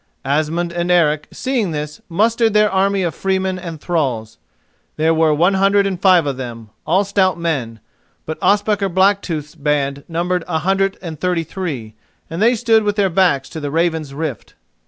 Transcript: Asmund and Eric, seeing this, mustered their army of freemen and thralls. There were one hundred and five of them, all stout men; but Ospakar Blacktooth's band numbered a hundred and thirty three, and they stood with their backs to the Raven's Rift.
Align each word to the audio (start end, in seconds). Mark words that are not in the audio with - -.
Asmund 0.25 0.71
and 0.71 0.89
Eric, 0.89 1.27
seeing 1.31 1.69
this, 1.69 2.01
mustered 2.09 2.55
their 2.55 2.71
army 2.71 3.03
of 3.03 3.13
freemen 3.13 3.59
and 3.59 3.79
thralls. 3.79 4.39
There 4.97 5.13
were 5.13 5.31
one 5.31 5.53
hundred 5.53 5.85
and 5.85 6.01
five 6.01 6.25
of 6.25 6.37
them, 6.37 6.71
all 6.87 7.03
stout 7.03 7.37
men; 7.39 7.79
but 8.25 8.39
Ospakar 8.41 8.89
Blacktooth's 8.89 9.53
band 9.53 10.03
numbered 10.07 10.43
a 10.47 10.57
hundred 10.57 10.97
and 11.03 11.19
thirty 11.19 11.43
three, 11.43 11.93
and 12.31 12.41
they 12.41 12.55
stood 12.55 12.81
with 12.81 12.95
their 12.95 13.11
backs 13.11 13.47
to 13.49 13.59
the 13.59 13.69
Raven's 13.69 14.11
Rift. 14.11 14.55